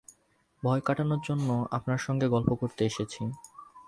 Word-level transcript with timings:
ভয় 0.63 0.81
কাটানোর 0.81 1.21
জন্যে 1.23 1.55
আপনার 1.71 1.97
সঙ্গে 1.97 2.27
গল্প 2.27 2.49
করতে 2.53 2.81
এসেছি। 2.85 3.21